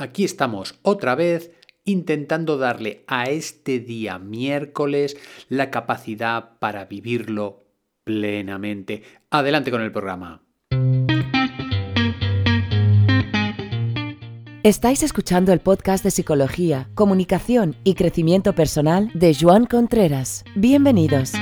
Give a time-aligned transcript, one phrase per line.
[0.00, 1.50] Aquí estamos otra vez
[1.84, 5.16] intentando darle a este día miércoles
[5.48, 7.64] la capacidad para vivirlo
[8.04, 9.02] plenamente.
[9.28, 10.44] Adelante con el programa.
[14.62, 20.44] Estáis escuchando el podcast de Psicología, Comunicación y Crecimiento Personal de Joan Contreras.
[20.54, 21.32] Bienvenidos.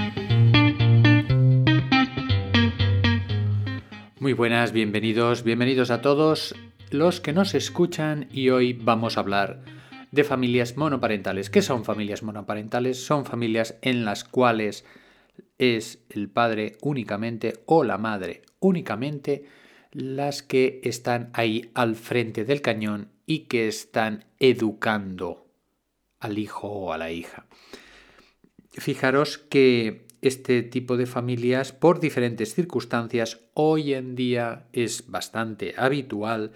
[4.19, 6.55] Muy buenas, bienvenidos, bienvenidos a todos
[6.91, 9.63] los que nos escuchan y hoy vamos a hablar
[10.13, 11.51] de familias monoparentales.
[11.51, 13.05] ¿Qué son familias monoparentales?
[13.05, 14.85] Son familias en las cuales
[15.59, 19.45] es el padre únicamente o la madre únicamente
[19.93, 25.47] las que están ahí al frente del cañón y que están educando
[26.21, 27.47] al hijo o a la hija.
[28.73, 36.53] Fijaros que este tipo de familias, por diferentes circunstancias, hoy en día es bastante habitual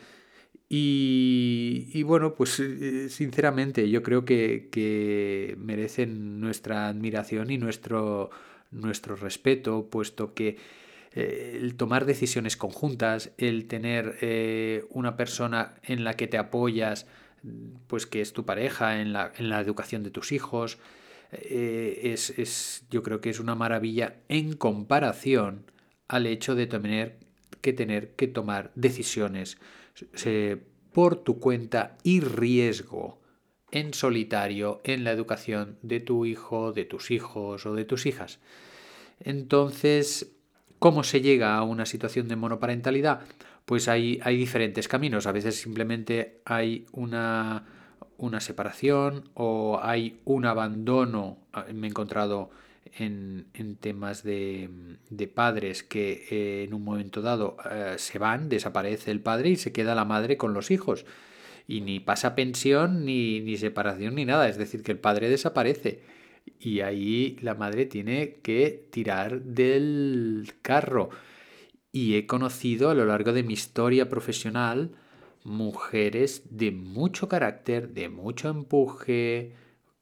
[0.73, 8.31] y, bueno, pues eh, sinceramente yo creo que, merecen nuestra admiración y nuestro,
[8.71, 10.59] nuestro respeto, puesto que
[11.13, 17.09] eh, el tomar decisiones conjuntas, el tener eh, una persona en la que te apoyas,
[17.89, 20.79] pues que es tu pareja, en la, en la educación de tus hijos,
[21.33, 25.65] es, es, yo creo que es una maravilla en comparación
[26.07, 27.19] al hecho de tener
[27.61, 29.59] que tener que tomar decisiones
[30.93, 33.21] por tu cuenta y riesgo
[33.71, 38.41] en solitario en la educación de tu hijo, de tus hijos o de tus hijas.
[39.21, 40.33] Entonces,
[40.79, 43.21] ¿cómo se llega a una situación de monoparentalidad?
[43.65, 45.27] Pues hay, hay diferentes caminos.
[45.27, 47.67] A veces simplemente hay una,
[48.17, 51.39] una separación o hay un abandono.
[51.73, 52.51] Me he encontrado
[52.99, 54.69] en, temas de,
[55.35, 59.73] padres que eh, en un momento dado eh, se van, desaparece el padre y se
[59.73, 61.05] queda la madre con los hijos.
[61.67, 64.49] Y ni pasa pensión, ni, ni separación, ni nada.
[64.49, 66.03] Es decir, que el padre desaparece.
[66.59, 71.11] Y ahí la madre tiene que tirar del carro.
[71.93, 74.93] Y he conocido a lo largo de mi historia profesional
[75.45, 79.55] mujeres de mucho carácter, de mucho empuje,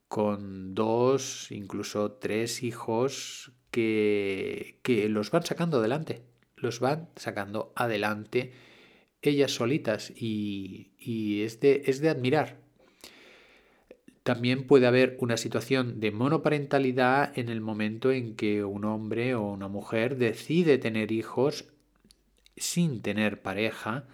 [0.08, 6.22] con dos, incluso tres hijos que, que los van sacando adelante,
[6.56, 8.52] los van sacando adelante
[9.22, 12.56] ellas solitas y, y es, de, es de admirar.
[14.22, 19.42] También puede haber una situación de monoparentalidad en el momento en que un hombre o
[19.42, 21.66] una mujer decide tener hijos
[22.56, 24.06] sin tener pareja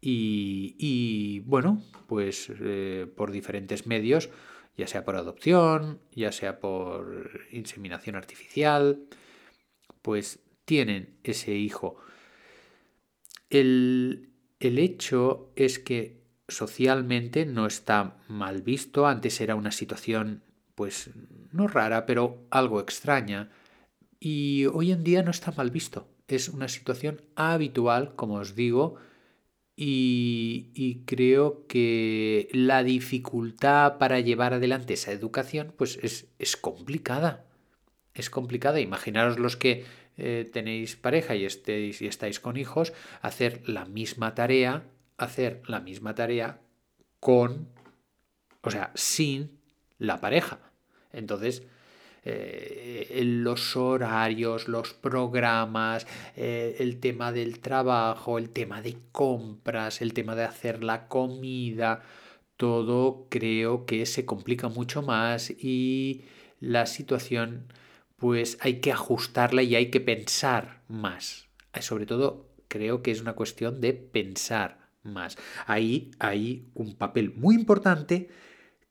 [0.00, 4.30] y, y bueno, pues eh, por diferentes medios
[4.76, 9.04] ya sea por adopción, ya sea por inseminación artificial,
[10.02, 11.96] pues tienen ese hijo.
[13.50, 14.28] El,
[14.60, 20.42] hecho es que socialmente no está mal visto, antes era una situación
[20.74, 21.10] pues
[21.50, 23.50] no rara, pero algo extraña,
[24.18, 26.08] y hoy en día no está mal visto.
[26.28, 28.96] Es una situación habitual, como os digo,
[29.76, 37.44] y, creo que la dificultad para llevar adelante esa educación pues es, complicada.
[38.14, 38.80] Es complicada.
[38.80, 39.84] Imaginaros los que
[40.18, 44.84] eh, tenéis pareja y, estéis, y estáis con hijos, hacer la misma tarea,
[45.16, 46.60] hacer la misma tarea
[47.18, 47.68] con,
[48.60, 49.58] o sea, sin
[49.98, 50.58] la pareja.
[51.12, 51.62] Entonces,
[52.24, 56.06] eh, los horarios, los programas,
[56.36, 62.02] eh, el tema del trabajo, el tema de compras, el tema de hacer la comida,
[62.56, 66.22] todo creo que se complica mucho más y
[66.60, 67.66] la situación
[68.16, 71.48] pues hay que ajustarla y hay que pensar más.
[71.80, 75.36] Sobre todo creo que es una cuestión de pensar más.
[75.66, 78.28] Ahí hay un papel muy importante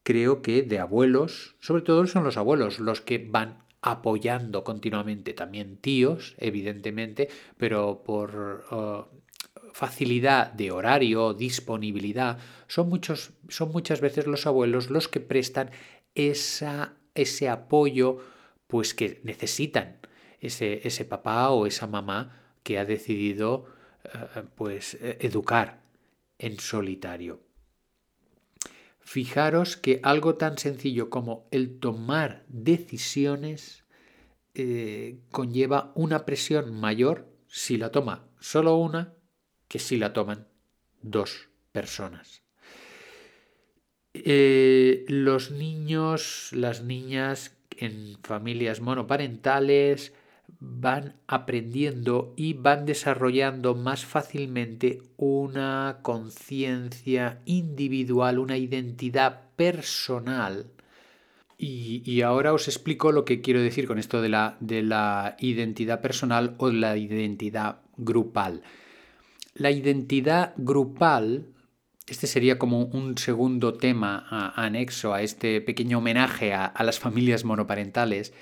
[0.04, 5.78] creo que de abuelos, sobre todo son los abuelos los que van apoyando continuamente, también
[5.78, 9.06] tíos, evidentemente, pero por uh,
[9.74, 15.72] facilidad de horario, disponibilidad, son, muchos, son muchas veces los abuelos los que prestan
[16.14, 18.20] esa, ese apoyo
[18.68, 19.98] pues que necesitan
[20.40, 23.66] ese, ese papá o esa mamá que ha decidido
[24.06, 25.82] uh, pues educar
[26.38, 27.51] en solitario.
[29.02, 33.84] Fijaros que algo tan sencillo como el tomar decisiones
[34.54, 39.14] eh, conlleva una presión mayor si la toma solo una
[39.68, 40.48] que si la toman
[41.02, 42.44] dos personas.
[44.14, 50.14] Eh, los niños, las niñas en familias monoparentales
[50.64, 60.68] van aprendiendo y van desarrollando más fácilmente una conciencia individual, una identidad personal.
[61.58, 66.02] Y, ahora os explico lo que quiero decir con esto de la, de la identidad
[66.02, 68.62] personal o la identidad grupal.
[69.54, 71.48] La identidad grupal,
[72.08, 78.34] este sería como un segundo tema anexo a este pequeño homenaje a las familias monoparentales,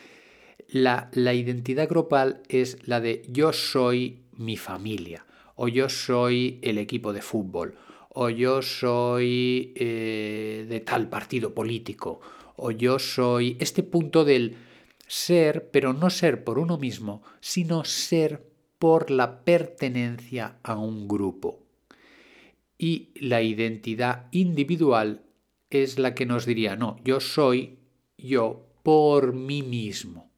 [0.71, 5.25] la, identidad grupal es la de yo soy mi familia,
[5.55, 7.75] o yo soy el equipo de fútbol,
[8.09, 12.21] o yo soy eh, de tal partido político,
[12.55, 14.57] o yo soy este punto del
[15.07, 21.63] ser, pero no ser por uno mismo, sino ser por la pertenencia a un grupo.
[22.77, 25.23] Y la identidad individual
[25.69, 27.79] es la que nos diría, no, yo soy
[28.17, 30.28] yo por mí mismo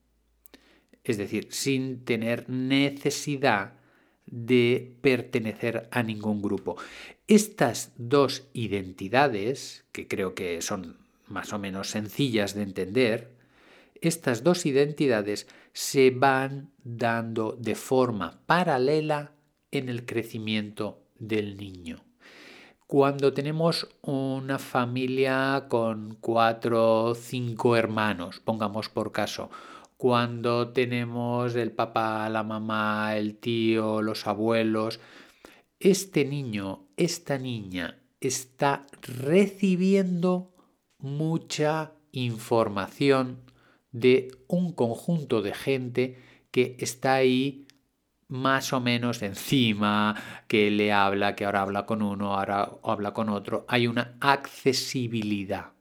[1.03, 3.73] es decir, sin tener necesidad
[4.25, 6.77] de pertenecer a ningún grupo.
[7.27, 13.31] Estas dos identidades, que creo que son más o menos sencillas de entender,
[14.01, 19.33] estas dos identidades se van dando de forma paralela
[19.71, 22.03] en el crecimiento del niño.
[22.87, 29.49] Cuando tenemos una familia con cuatro o cinco hermanos, pongamos por caso,
[30.01, 34.99] cuando tenemos el papá, la mamá, el tío, los abuelos.
[35.79, 40.55] Este niño, esta niña está recibiendo
[40.97, 43.43] mucha información
[43.91, 46.17] de un conjunto de gente
[46.49, 47.67] que está ahí
[48.27, 50.15] más o menos encima,
[50.47, 53.65] que le habla, que ahora habla con uno, ahora habla con otro.
[53.67, 55.73] Hay una accesibilidad.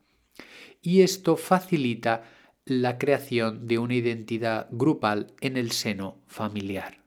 [0.83, 2.23] Y esto facilita
[2.65, 7.01] la creación de una identidad grupal en el seno familiar.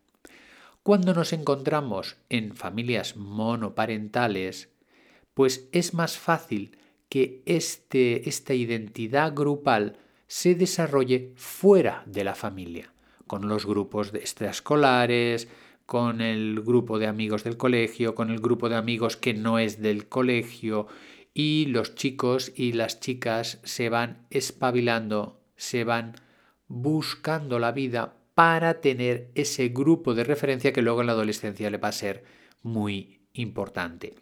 [0.84, 4.70] Cuando nos encontramos en familias monoparentales,
[5.34, 6.78] pues es más fácil
[7.08, 9.98] que este, esta identidad grupal
[10.28, 12.92] se desarrolle fuera de la familia,
[13.28, 15.48] con los grupos extraescolares,
[15.86, 19.82] con el grupo de amigos del colegio, con el grupo de amigos que no es
[19.82, 20.88] del colegio,
[21.34, 26.16] y los chicos y las chicas se van espabilando se van
[26.68, 31.78] buscando la vida para tener ese grupo de referencia que luego en la adolescencia le
[31.78, 32.26] va a ser
[32.62, 34.14] muy importante.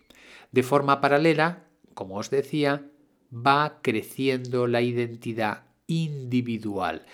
[0.51, 2.85] De forma paralela, como os decía,
[3.33, 7.05] va creciendo la identidad individual.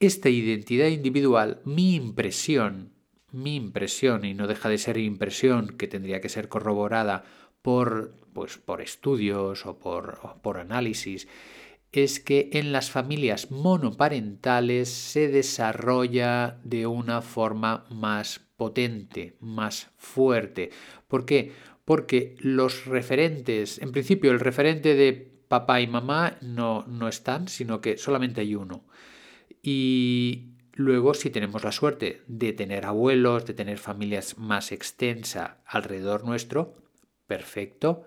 [0.00, 2.92] Esta identidad individual, mi impresión,
[3.32, 7.24] mi impresión, y no deja de ser impresión que tendría que ser corroborada
[7.60, 11.28] por, pues, por estudios o por, o por análisis,
[12.02, 20.70] es que en las familias monoparentales se desarrolla de una forma más potente, más fuerte.
[21.06, 21.52] ¿Por qué?
[21.84, 25.12] Porque los referentes, en principio el referente de
[25.48, 28.84] papá y mamá no, no están, sino que solamente hay uno.
[29.62, 36.24] Y luego si tenemos la suerte de tener abuelos, de tener familias más extensa alrededor
[36.24, 36.74] nuestro,
[37.26, 38.04] perfecto.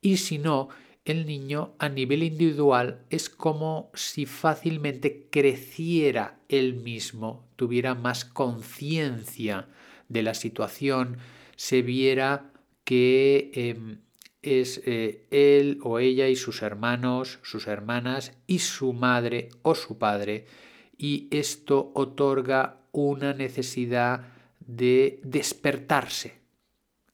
[0.00, 0.68] Y si no,
[1.04, 9.68] el niño a nivel individual es como si fácilmente creciera él mismo, tuviera más conciencia
[10.08, 11.18] de la situación,
[11.56, 12.52] se viera
[12.84, 13.98] que em,
[14.42, 19.98] es eh, él o ella y sus hermanos, sus hermanas y su madre o su
[19.98, 20.46] padre,
[20.96, 24.28] y esto otorga una necesidad
[24.60, 26.41] de despertarse,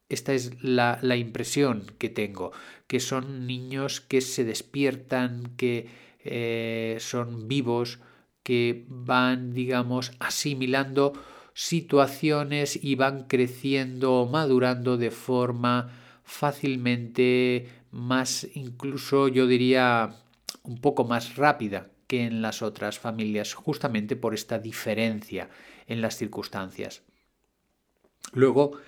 [0.08, 2.52] esta es la, impresión que tengo,
[2.86, 5.88] que son niños que se despiertan, que
[6.24, 8.00] eh, son vivos,
[8.42, 11.12] que van, digamos, asimilando
[11.52, 15.90] situaciones y van creciendo o madurando de forma
[16.24, 20.14] fácilmente más, incluso yo diría,
[20.62, 25.50] un poco más rápida que en las otras familias, justamente por esta diferencia
[25.86, 27.02] en las circunstancias.
[28.32, 28.78] Luego,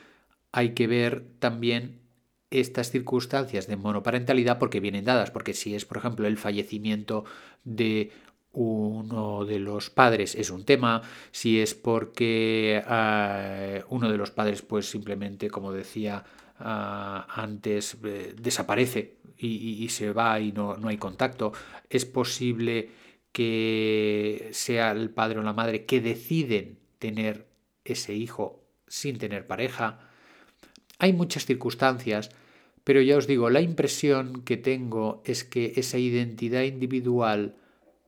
[0.53, 2.01] hay que ver también
[2.51, 7.25] estas circunstancias de monoparentalidad porque vienen dadas, porque si es, por ejemplo, el fallecimiento
[7.65, 8.11] de
[8.53, 14.63] uno de los padres es un tema, si es porque eh, uno de los padres
[14.63, 16.25] pues simplemente, como decía
[16.59, 21.53] ah, antes, eh, desaparece y, se va y no, no hay contacto,
[21.89, 22.91] es posible
[23.33, 27.47] que sea el padre o la madre que deciden tener
[27.85, 30.10] ese hijo sin tener pareja,
[31.01, 32.31] hay muchas circunstancias,
[32.85, 37.57] pero ya os digo, la impresión que tengo es que esa identidad individual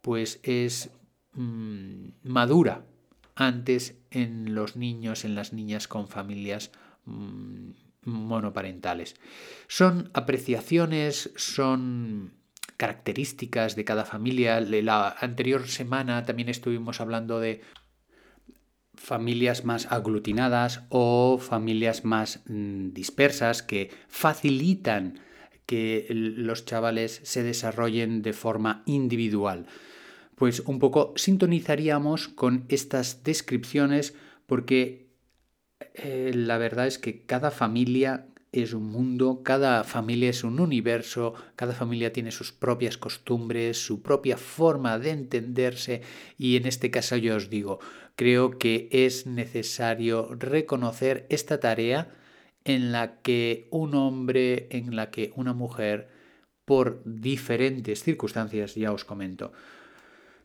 [0.02, 0.90] pues es
[1.34, 2.84] mm, madura
[3.34, 6.70] antes en los niños, en las niñas con familias
[7.06, 7.70] mm,
[8.04, 9.16] monoparentales.
[9.68, 12.34] Son apreciaciones, son
[12.76, 14.60] características de cada familia.
[14.60, 17.62] La anterior semana también estuvimos hablando de
[18.94, 25.20] familias más aglutinadas o familias más mm, dispersas que facilitan
[25.66, 29.66] que los chavales se desarrollen de forma individual.
[30.34, 34.14] Pues un poco sintonizaríamos con estas descripciones
[34.46, 35.08] porque
[35.94, 41.34] eh, la verdad es que cada familia es un mundo, cada familia es un universo,
[41.56, 46.02] cada familia tiene sus propias costumbres, su propia forma de entenderse
[46.36, 47.80] y en este caso yo os digo,
[48.14, 52.14] creo que es necesario reconocer esta tarea
[52.64, 56.08] en la que un hombre, en la que una mujer,
[56.64, 59.52] por diferentes circunstancias, ya os comento,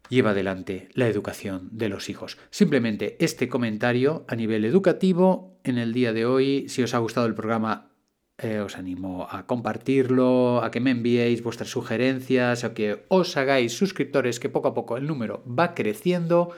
[0.09, 2.37] lleva adelante la educación de los hijos.
[2.49, 6.69] Simplemente este comentario a nivel educativo en el día de hoy.
[6.69, 7.91] Si os ha gustado el programa,
[8.38, 13.74] eh, os animo a compartirlo, a que me enviéis vuestras sugerencias, a que os hagáis
[13.74, 16.53] suscriptores, que poco a poco el número va creciendo.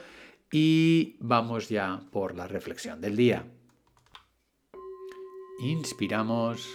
[0.52, 3.46] Y vamos ya por la reflexión del día.
[5.60, 6.68] Inspiramos.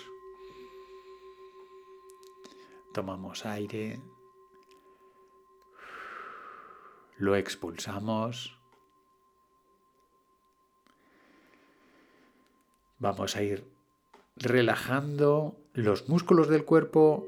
[2.94, 4.00] Tomamos aire.
[7.18, 8.56] Lo expulsamos.
[12.98, 13.74] Vamos a ir
[14.36, 17.26] relajando los músculos del cuerpo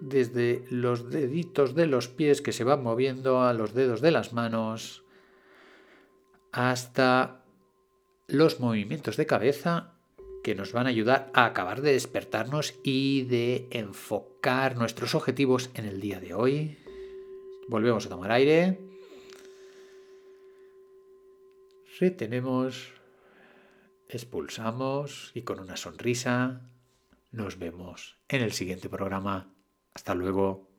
[0.00, 4.32] desde los deditos de los pies que se van moviendo a los dedos de las
[4.32, 5.04] manos
[6.52, 7.44] hasta
[8.26, 9.94] los movimientos de cabeza
[10.44, 15.86] que nos van a ayudar a acabar de despertarnos y de enfocar nuestros objetivos en
[15.86, 16.78] el día de hoy.
[17.66, 18.78] Volvemos a tomar aire.
[21.98, 22.92] Retenemos,
[24.08, 26.70] expulsamos y con una sonrisa
[27.30, 29.54] nos vemos en el siguiente programa.
[29.94, 30.73] Hasta luego.